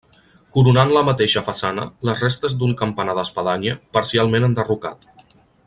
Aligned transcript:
Coronant 0.55 0.93
la 0.93 1.03
mateixa 1.09 1.43
façana, 1.49 1.85
les 2.09 2.23
restes 2.25 2.57
d'un 2.63 2.73
campanar 2.81 3.15
d'espadanya, 3.19 3.77
parcialment 3.99 4.49
enderrocat. 4.49 5.11